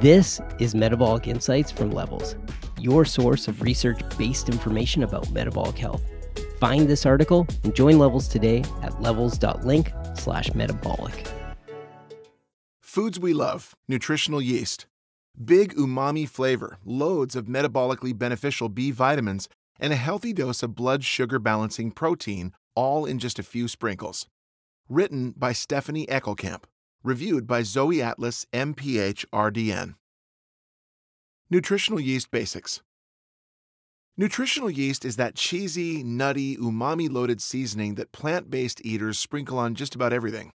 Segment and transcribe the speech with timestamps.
[0.00, 2.34] This is Metabolic Insights from Levels,
[2.80, 6.02] your source of research based information about metabolic health.
[6.58, 11.28] Find this article and join Levels today at levels.link slash metabolic.
[12.80, 14.86] Foods we love, nutritional yeast.
[15.42, 19.48] Big umami flavor, loads of metabolically beneficial B vitamins,
[19.78, 24.26] and a healthy dose of blood sugar balancing protein, all in just a few sprinkles.
[24.88, 26.64] Written by Stephanie Eckelkamp.
[27.04, 29.96] Reviewed by Zoe Atlas, MPH RDN.
[31.50, 32.80] Nutritional Yeast Basics
[34.16, 39.74] Nutritional yeast is that cheesy, nutty, umami loaded seasoning that plant based eaters sprinkle on
[39.74, 40.50] just about everything.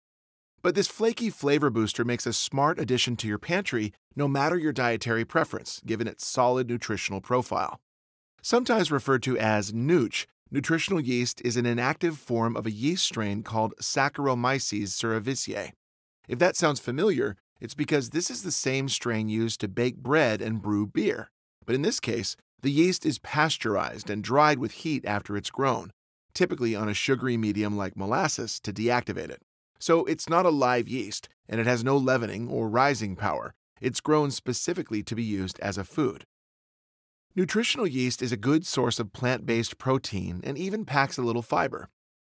[0.60, 4.72] But this flaky flavor booster makes a smart addition to your pantry no matter your
[4.74, 7.80] dietary preference, given its solid nutritional profile.
[8.42, 13.42] Sometimes referred to as nooch, nutritional yeast is an inactive form of a yeast strain
[13.42, 15.70] called Saccharomyces cerevisiae.
[16.28, 20.40] If that sounds familiar, it's because this is the same strain used to bake bread
[20.40, 21.30] and brew beer.
[21.66, 25.90] But in this case, the yeast is pasteurized and dried with heat after it's grown,
[26.32, 29.42] typically on a sugary medium like molasses to deactivate it.
[29.78, 33.54] So it's not a live yeast, and it has no leavening or rising power.
[33.80, 36.24] It's grown specifically to be used as a food.
[37.36, 41.42] Nutritional yeast is a good source of plant based protein and even packs a little
[41.42, 41.88] fiber.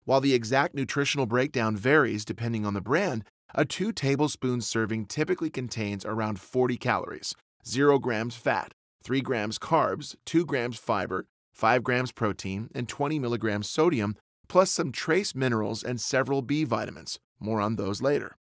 [0.06, 3.24] While the exact nutritional breakdown varies depending on the brand,
[3.56, 10.16] a 2 tablespoon serving typically contains around 40 calories, 0 grams fat, 3 grams carbs,
[10.26, 14.16] 2 grams fiber, 5 grams protein, and 20 milligrams sodium,
[14.48, 17.20] plus some trace minerals and several B vitamins.
[17.40, 18.36] More on those later.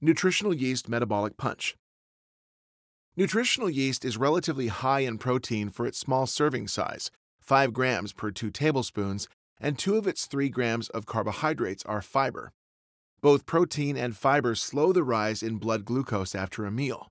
[0.00, 1.76] Nutritional yeast metabolic punch.
[3.16, 7.10] Nutritional yeast is relatively high in protein for its small serving size,
[7.42, 9.28] 5 grams per 2 tablespoons,
[9.60, 12.50] and 2 of its 3 grams of carbohydrates are fiber.
[13.22, 17.08] Both protein and fiber slow the rise in blood glucose after a meal.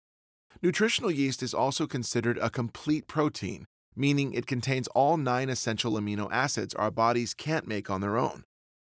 [0.61, 3.65] Nutritional yeast is also considered a complete protein,
[3.95, 8.43] meaning it contains all nine essential amino acids our bodies can't make on their own.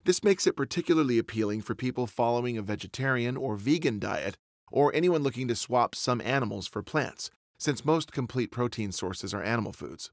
[0.03, 4.35] This makes it particularly appealing for people following a vegetarian or vegan diet,
[4.69, 9.41] or anyone looking to swap some animals for plants, since most complete protein sources are
[9.41, 10.11] animal foods.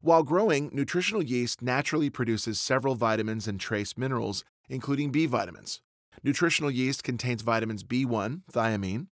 [0.00, 5.80] While growing, nutritional yeast naturally produces several vitamins and trace minerals, including B vitamins.
[6.22, 9.06] Nutritional yeast contains vitamins B1, thiamine,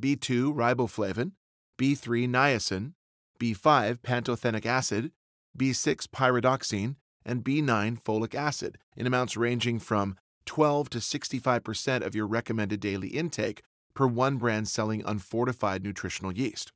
[0.00, 1.32] B2, riboflavin,
[1.78, 2.92] B3, niacin,
[3.40, 5.12] B5, pantothenic acid,
[5.58, 10.16] B6, pyridoxine, and B9, folic acid, in amounts ranging from
[10.46, 13.62] 12 to 65% of your recommended daily intake
[13.94, 16.72] per one brand selling unfortified nutritional yeast.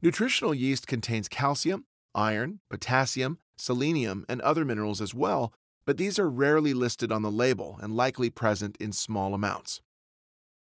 [0.00, 1.84] Nutritional yeast contains calcium,
[2.14, 5.52] iron, potassium, selenium, and other minerals as well,
[5.84, 9.80] but these are rarely listed on the label and likely present in small amounts.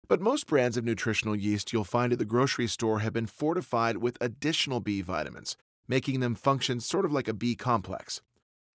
[0.08, 3.98] But most brands of nutritional yeast you'll find at the grocery store have been fortified
[3.98, 5.56] with additional B vitamins,
[5.88, 8.22] making them function sort of like a B complex.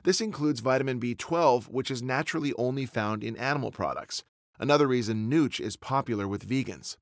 [0.05, 4.23] This includes vitamin B12, which is naturally only found in animal products.
[4.59, 6.97] Another reason Nooch is popular with vegans.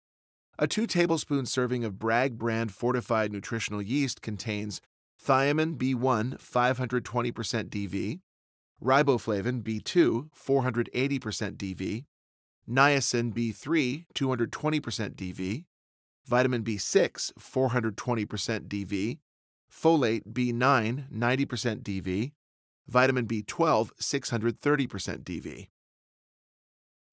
[0.59, 4.81] A 2 tablespoon serving of Bragg brand fortified nutritional yeast contains
[5.23, 8.21] thiamine B1 520% DV,
[8.85, 12.05] riboflavin B2 480% DV,
[12.69, 15.65] niacin B3 220% DV,
[16.27, 19.19] vitamin B6 420% DV,
[19.73, 22.33] folate B9 90% DV,
[22.87, 25.69] vitamin B12 630% DV.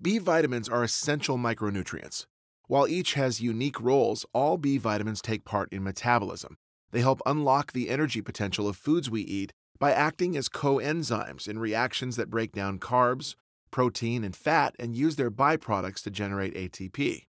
[0.01, 2.25] B vitamins are essential micronutrients.
[2.67, 6.57] While each has unique roles, all B vitamins take part in metabolism.
[6.91, 11.57] They help unlock the energy potential of foods we eat by acting as coenzymes in
[11.57, 13.33] reactions that break down carbs,
[13.71, 17.23] protein, and fat and use their byproducts to generate ATP.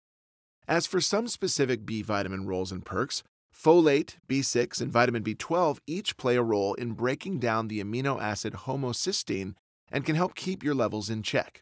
[0.66, 3.22] As for some specific B vitamin roles and perks,
[3.54, 8.54] folate, B6, and vitamin B12 each play a role in breaking down the amino acid
[8.54, 9.52] homocysteine
[9.92, 11.60] and can help keep your levels in check.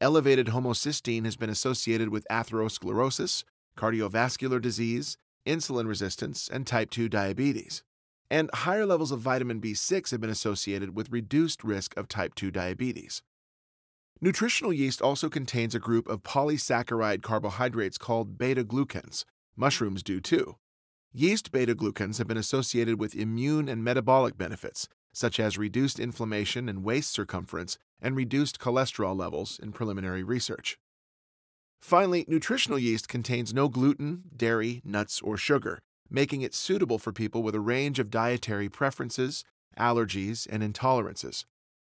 [0.00, 3.42] Elevated homocysteine has been associated with atherosclerosis,
[3.76, 7.82] cardiovascular disease, insulin resistance, and type 2 diabetes.
[8.32, 12.50] And higher levels of vitamin B6 have been associated with reduced risk of type 2
[12.50, 13.20] diabetes.
[14.22, 19.26] Nutritional yeast also contains a group of polysaccharide carbohydrates called beta glucans.
[19.54, 20.56] Mushrooms do too.
[21.12, 26.70] Yeast beta glucans have been associated with immune and metabolic benefits, such as reduced inflammation
[26.70, 30.78] and waist circumference and reduced cholesterol levels in preliminary research.
[31.82, 37.42] Finally, nutritional yeast contains no gluten, dairy, nuts, or sugar, making it suitable for people
[37.42, 39.44] with a range of dietary preferences,
[39.78, 41.44] allergies, and intolerances.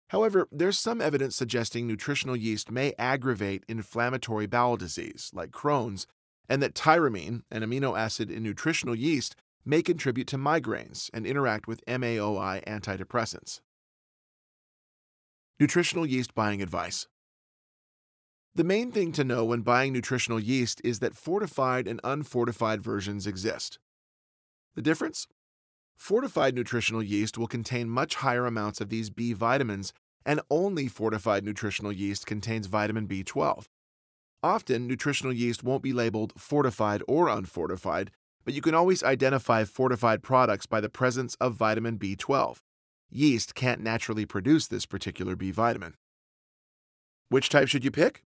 [0.10, 6.08] However, there's some evidence suggesting nutritional yeast may aggravate inflammatory bowel disease, like Crohn's,
[6.48, 11.68] and that tyramine, an amino acid in nutritional yeast, may contribute to migraines and interact
[11.68, 13.60] with MAOI antidepressants.
[15.60, 17.08] Nutritional yeast buying advice.
[18.56, 23.28] The main thing to know when buying nutritional yeast is that fortified and unfortified versions
[23.28, 23.78] exist.
[24.78, 25.26] The difference?
[25.98, 29.92] Fortified nutritional yeast will contain much higher amounts of these B vitamins,
[30.24, 33.66] and only fortified nutritional yeast contains vitamin B12.
[34.44, 38.12] Often, nutritional yeast won't be labeled fortified or unfortified,
[38.46, 42.60] but you can always identify fortified products by the presence of vitamin B12.
[43.10, 45.96] Yeast can't naturally produce this particular B vitamin.
[47.30, 48.26] Which type should you pick?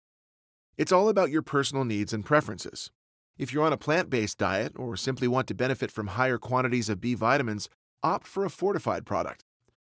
[0.77, 2.91] It's all about your personal needs and preferences.
[3.38, 6.88] If you're on a plant based diet or simply want to benefit from higher quantities
[6.88, 7.69] of B vitamins,
[8.02, 9.44] opt for a fortified product.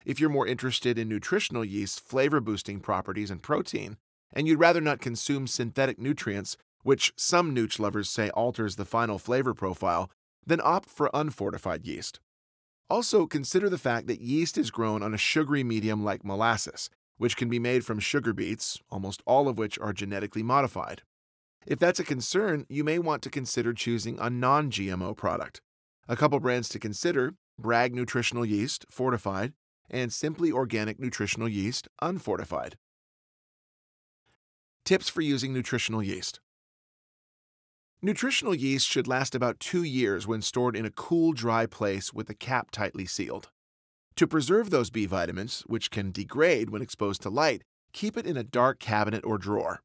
[0.06, 3.98] If you're more interested in nutritional yeast's flavor boosting properties and protein,
[4.34, 9.20] and you'd rather not consume synthetic nutrients, which some nooch lovers say alters the final
[9.20, 10.10] flavor profile,
[10.46, 12.20] then opt for unfortified yeast.
[12.90, 17.38] Also, consider the fact that yeast is grown on a sugary medium like molasses, which
[17.38, 21.04] can be made from sugar beets, almost all of which are genetically modified.
[21.66, 25.62] If that's a concern, you may want to consider choosing a non GMO product.
[26.08, 29.54] A couple brands to consider Bragg Nutritional Yeast, fortified,
[29.90, 32.78] and Simply Organic Nutritional Yeast, unfortified.
[34.84, 36.40] Tips for using nutritional yeast.
[38.02, 42.26] Nutritional yeast should last about two years when stored in a cool, dry place with
[42.26, 43.52] the cap tightly sealed.
[44.16, 47.64] To preserve those B vitamins, which can degrade when exposed to light,
[47.94, 49.82] keep it in a dark cabinet or drawer.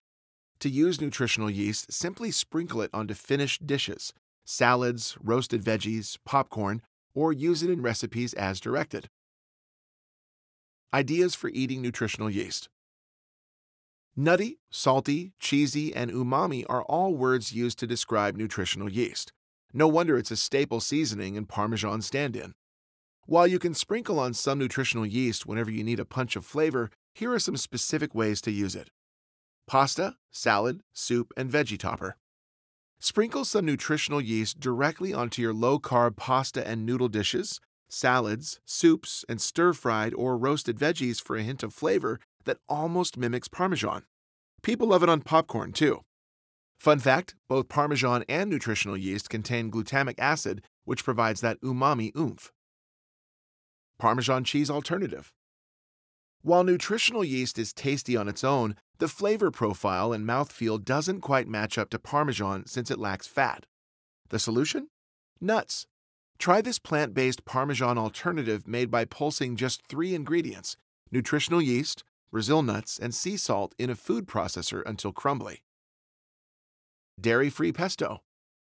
[0.60, 4.14] To use nutritional yeast, simply sprinkle it onto finished dishes,
[4.46, 6.80] salads, roasted veggies, popcorn,
[7.14, 9.08] or use it in recipes as directed.
[10.94, 12.68] Ideas for eating nutritional yeast.
[14.16, 19.32] Nutty, salty, cheesy, and umami are all words used to describe nutritional yeast.
[19.74, 22.54] No wonder it's a staple seasoning and Parmesan stand in.
[23.26, 26.90] While you can sprinkle on some nutritional yeast whenever you need a punch of flavor,
[27.14, 28.88] here are some specific ways to use it
[29.66, 32.16] pasta, salad, soup, and veggie topper.
[32.98, 39.24] Sprinkle some nutritional yeast directly onto your low carb pasta and noodle dishes, salads, soups,
[39.28, 44.04] and stir fried or roasted veggies for a hint of flavor that almost mimics Parmesan.
[44.62, 46.00] People love it on popcorn, too.
[46.78, 52.52] Fun fact both Parmesan and nutritional yeast contain glutamic acid, which provides that umami oomph.
[53.98, 55.32] Parmesan cheese alternative.
[56.46, 61.48] While nutritional yeast is tasty on its own, the flavor profile and mouthfeel doesn't quite
[61.48, 63.66] match up to Parmesan since it lacks fat.
[64.28, 64.86] The solution?
[65.40, 65.88] Nuts.
[66.38, 70.76] Try this plant based Parmesan alternative made by pulsing just three ingredients
[71.10, 75.64] nutritional yeast, Brazil nuts, and sea salt in a food processor until crumbly.
[77.20, 78.22] Dairy free pesto.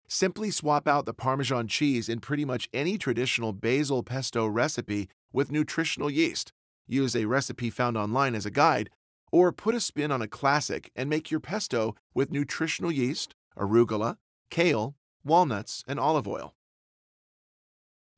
[0.06, 5.50] Simply swap out the Parmesan cheese in pretty much any traditional basil pesto recipe with
[5.50, 6.52] nutritional yeast.
[6.86, 8.90] Use a recipe found online as a guide,
[9.30, 14.18] or put a spin on a classic and make your pesto with nutritional yeast, arugula,
[14.50, 14.94] kale,
[15.24, 16.54] walnuts, and olive oil.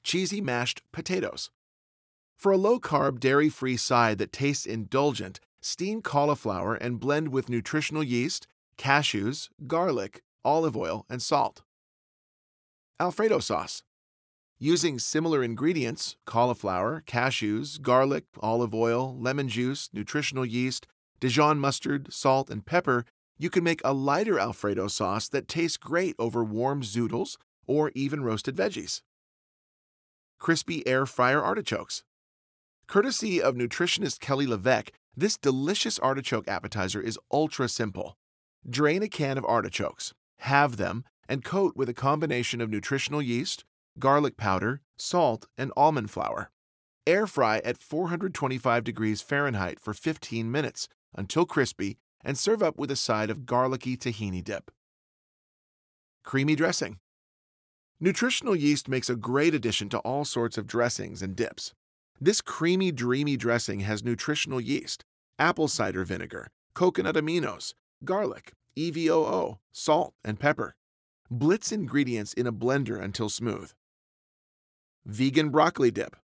[0.02, 1.50] Cheesy mashed potatoes.
[2.36, 7.48] For a low carb, dairy free side that tastes indulgent, steam cauliflower and blend with
[7.48, 8.46] nutritional yeast,
[8.76, 11.62] cashews, garlic, olive oil, and salt.
[13.00, 13.82] Alfredo sauce.
[14.64, 20.86] Using similar ingredients cauliflower, cashews, garlic, olive oil, lemon juice, nutritional yeast,
[21.20, 23.04] Dijon mustard, salt, and pepper,
[23.36, 28.24] you can make a lighter Alfredo sauce that tastes great over warm zoodles or even
[28.24, 29.02] roasted veggies.
[30.38, 32.02] Crispy air fryer artichokes.
[32.86, 38.16] Courtesy of nutritionist Kelly LeVeque, this delicious artichoke appetizer is ultra simple.
[38.66, 43.66] Drain a can of artichokes, halve them, and coat with a combination of nutritional yeast,
[43.98, 46.50] garlic powder, salt, and almond flour.
[47.06, 52.90] Air fry at 425 degrees Fahrenheit for 15 minutes until crispy and serve up with
[52.90, 54.70] a side of garlicky tahini dip.
[56.24, 56.98] Creamy dressing.
[58.00, 61.74] Nutritional yeast makes a great addition to all sorts of dressings and dips.
[62.20, 65.04] This creamy, dreamy dressing has nutritional yeast,
[65.38, 67.74] apple cider vinegar, coconut aminos,
[68.04, 70.74] garlic, EVOO, salt, and pepper.
[71.30, 73.72] Blitz ingredients in a blender until smooth.
[75.06, 76.16] Vegan broccoli dip.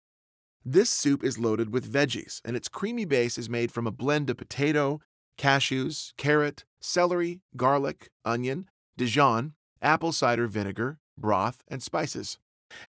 [0.64, 4.30] This soup is loaded with veggies, and its creamy base is made from a blend
[4.30, 5.02] of potato,
[5.38, 12.40] cashews, carrot, celery, garlic, onion, Dijon, apple cider vinegar, broth, and spices.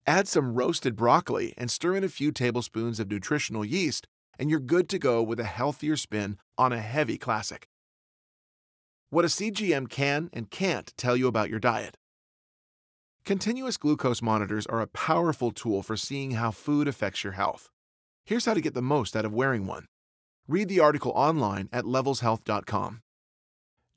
[0.08, 4.08] Add some roasted broccoli and stir in a few tablespoons of nutritional yeast,
[4.40, 7.68] and you're good to go with a healthier spin on a heavy classic.
[9.10, 11.96] What a CGM can and can't tell you about your diet.
[13.26, 17.70] Continuous glucose monitors are a powerful tool for seeing how food affects your health.
[18.24, 19.86] Here's how to get the most out of wearing one.
[20.46, 23.00] Read the article online at levelshealth.com.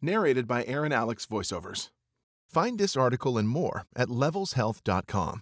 [0.01, 1.89] Narrated by Aaron Alex voiceovers.
[2.50, 5.41] Find this article and more at levelshealth.com.